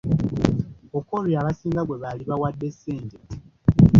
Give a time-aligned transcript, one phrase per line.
[0.97, 3.17] Okori abasinga gwe baali bawadde ssente.